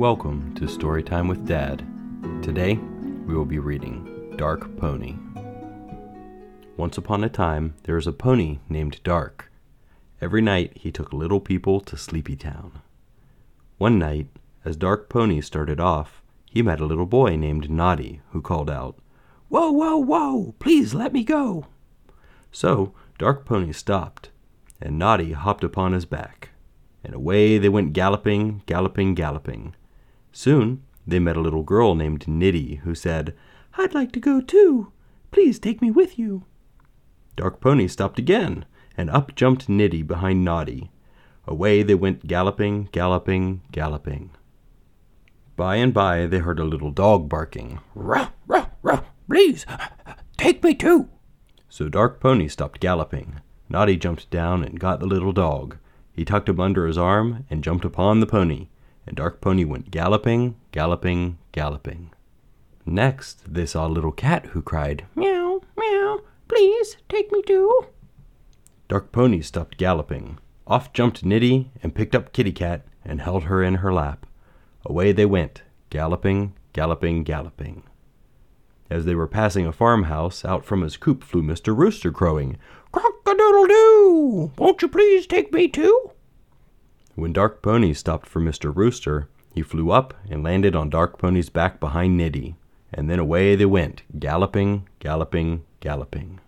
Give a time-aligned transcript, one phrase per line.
[0.00, 1.86] Welcome to Storytime with Dad.
[2.42, 2.76] Today,
[3.26, 5.16] we will be reading Dark Pony.
[6.78, 9.52] Once upon a time, there was a pony named Dark.
[10.18, 12.80] Every night, he took little people to Sleepy Town.
[13.76, 14.28] One night,
[14.64, 18.96] as Dark Pony started off, he met a little boy named Noddy who called out,
[19.50, 21.66] Whoa, whoa, whoa, please let me go.
[22.50, 24.30] So, Dark Pony stopped,
[24.80, 26.52] and Noddy hopped upon his back,
[27.04, 29.74] and away they went galloping, galloping, galloping.
[30.32, 33.34] Soon they met a little girl named Nitty who said,
[33.76, 34.92] I'd like to go too.
[35.30, 36.44] Please take me with you.
[37.36, 38.64] Dark Pony stopped again,
[38.96, 40.90] and up jumped Nitty behind Noddy.
[41.46, 44.30] Away they went galloping, galloping, galloping.
[45.56, 47.80] By and by they heard a little dog barking.
[47.94, 49.66] Ruh, ruh, ruh, please,
[50.36, 51.08] take me too.
[51.68, 53.40] So Dark Pony stopped galloping.
[53.68, 55.76] Noddy jumped down and got the little dog.
[56.12, 58.68] He tucked him under his arm and jumped upon the pony,
[59.06, 62.10] and Dark Pony went galloping, galloping, galloping.
[62.86, 67.86] Next, they saw a little cat who cried, Meow, meow, please take me too.
[68.88, 70.38] Dark Pony stopped galloping.
[70.66, 74.26] Off jumped Nitty and picked up Kitty Cat and held her in her lap.
[74.84, 77.82] Away they went, galloping, galloping, galloping.
[78.90, 81.76] As they were passing a farmhouse, out from his coop flew Mr.
[81.76, 82.58] Rooster crowing,
[82.92, 84.52] Cock a doodle doo!
[84.58, 86.09] Won't you please take me too?
[87.20, 88.74] When Dark Pony stopped for Mr.
[88.74, 92.54] Rooster, he flew up and landed on Dark Pony's back behind Nitty,
[92.94, 96.40] and then away they went, galloping, galloping, galloping.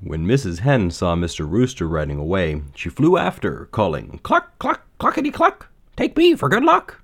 [0.00, 0.58] When Mrs.
[0.58, 1.48] Hen saw Mr.
[1.48, 5.68] Rooster riding away, she flew after, calling, Cluck, cluck, cluckety cluck!
[5.94, 7.00] Take me for good luck!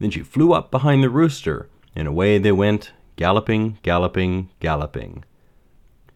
[0.00, 5.24] Then she flew up behind the rooster, and away they went, galloping, galloping, galloping.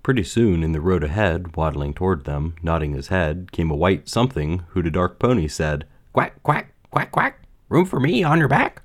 [0.04, 4.06] Pretty soon, in the road ahead, waddling toward them, nodding his head, came a white
[4.06, 7.40] something who to Dark Pony said, Quack, quack, quack, quack!
[7.70, 8.82] Room for me on your back?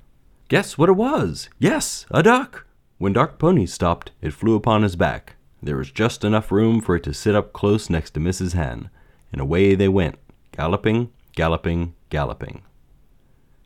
[0.48, 1.50] Guess what it was?
[1.58, 2.66] Yes, a duck!
[2.96, 5.36] When Dark Pony stopped, it flew upon his back.
[5.62, 8.54] There was just enough room for it to sit up close next to Mrs.
[8.54, 8.88] Hen,
[9.30, 10.18] and away they went,
[10.52, 12.62] galloping, galloping, galloping.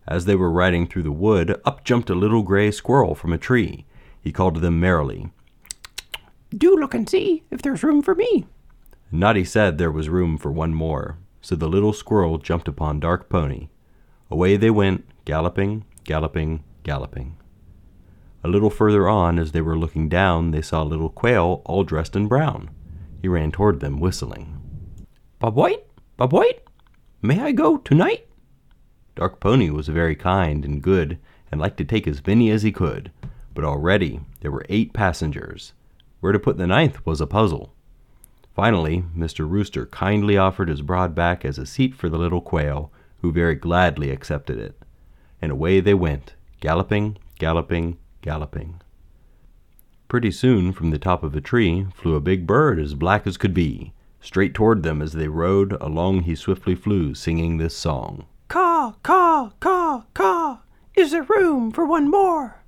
[0.08, 3.38] As they were riding through the wood, up jumped a little gray squirrel from a
[3.38, 3.86] tree.
[4.20, 5.30] He called to them merrily,
[6.56, 8.46] Do look and see if there's room for me.
[9.10, 13.28] Noddy said there was room for one more, so the little squirrel jumped upon Dark
[13.28, 13.68] Pony.
[14.30, 17.36] Away they went, galloping, galloping, galloping.
[18.44, 21.82] A little further on, as they were looking down, they saw a little quail all
[21.82, 22.70] dressed in brown.
[23.20, 24.60] He ran toward them, whistling.
[25.38, 25.84] Bob White,
[26.16, 26.62] Bob White,
[27.22, 28.28] may I go tonight?
[29.16, 31.18] Dark Pony was very kind and good,
[31.50, 33.10] and liked to take as many as he could,
[33.54, 35.72] but already there were eight passengers.
[36.24, 37.74] Where to put the ninth was a puzzle.
[38.54, 39.46] Finally, Mr.
[39.46, 42.90] Rooster kindly offered his broad back as a seat for the little quail,
[43.20, 44.82] who very gladly accepted it.
[45.42, 48.80] And away they went, galloping, galloping, galloping.
[50.08, 53.36] Pretty soon, from the top of a tree, flew a big bird as black as
[53.36, 53.92] could be.
[54.22, 58.24] Straight toward them as they rode, along he swiftly flew, singing this song.
[58.48, 60.60] Caw, caw, caw, caw!
[60.94, 62.62] Is there room for one more?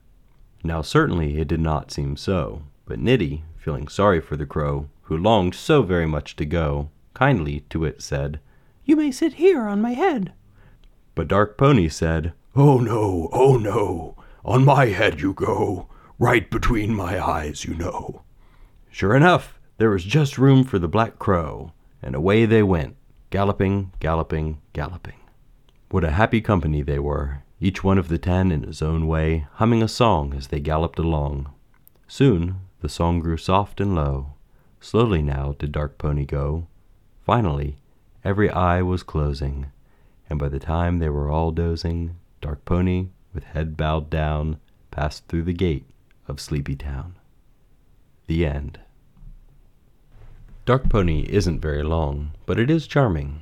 [0.62, 5.16] Now certainly it did not seem so, but Nitty, feeling sorry for the crow, who
[5.16, 8.40] longed so very much to go, kindly to it said,
[8.84, 10.32] You may sit here on my head.
[11.14, 15.88] But Dark Pony said, Oh no, oh no, on my head you go,
[16.18, 18.22] right between my eyes, you know.
[18.90, 21.72] Sure enough, there was just room for the black crow,
[22.02, 22.96] and away they went,
[23.30, 25.20] galloping, galloping, galloping.
[25.90, 29.46] What a happy company they were, each one of the ten in his own way,
[29.54, 31.52] humming a song as they galloped along.
[32.08, 34.34] Soon the song grew soft and low.
[34.80, 36.66] Slowly now did Dark Pony go.
[37.24, 37.78] Finally,
[38.24, 39.66] every eye was closing,
[40.28, 44.58] and by the time they were all dozing, Dark Pony, with head bowed down,
[44.90, 45.86] passed through the gate
[46.28, 47.16] of Sleepy Town.
[48.26, 48.80] The end.
[50.64, 53.40] Dark Pony isn't very long, but it is charming.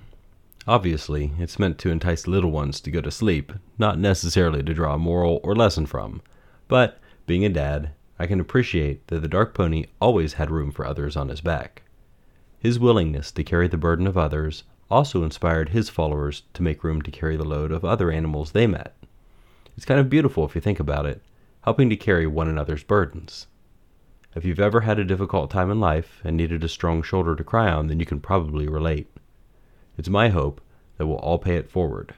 [0.67, 4.95] Obviously, it's meant to entice little ones to go to sleep, not necessarily to draw
[4.95, 6.23] a moral or lesson from.
[6.69, 10.87] But, being a dad, I can appreciate that the Dark Pony always had room for
[10.87, 11.83] others on his back.
[12.59, 17.03] His willingness to carry the burden of others also inspired his followers to make room
[17.03, 18.95] to carry the load of other animals they met.
[19.77, 21.23] It's kind of beautiful if you think about it,
[21.63, 23.49] helping to carry one another's burdens.
[24.37, 27.45] If you've ever had a difficult time in life and needed a strong shoulder to
[27.45, 29.11] cry on, then you can probably relate.
[29.97, 30.61] It's my hope
[30.97, 32.15] that we'll all pay it forward.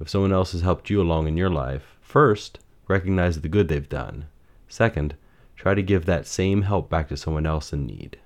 [0.00, 3.88] If someone else has helped you along in your life, first, recognize the good they've
[3.88, 4.26] done.
[4.68, 5.14] Second,
[5.60, 8.18] try to give that same help back to someone else in need.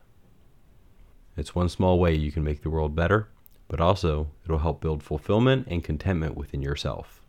[1.36, 3.26] It's one small way you can make the world better,
[3.66, 7.25] but also it'll help build fulfillment and contentment within yourself.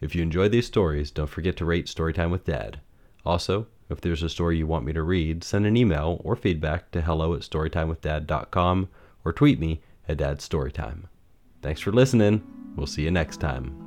[0.00, 2.78] If you enjoy these stories, don't forget to rate Storytime with Dad.
[3.26, 6.92] Also, if there's a story you want me to read, send an email or feedback
[6.92, 8.88] to hello at storytimewithdad.com
[9.24, 11.06] or tweet me at dadstorytime.
[11.62, 12.44] Thanks for listening.
[12.76, 13.79] We'll see you next time.